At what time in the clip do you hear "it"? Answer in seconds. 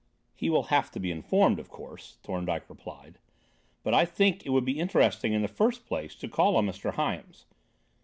4.43-4.49